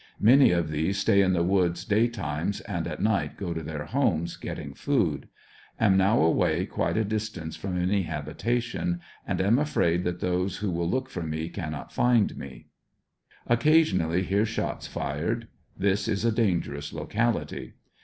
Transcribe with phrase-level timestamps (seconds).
[0.19, 3.85] Many of these stay in the woods day times, and at night go to their
[3.85, 5.27] homes, getting food
[5.79, 10.89] Am now away quite a distance from any habitation, and am afraid those who will
[10.89, 12.65] look for me cannot find me.
[13.47, 17.75] Occa sionally hear shots fired; this is a dangerous locality.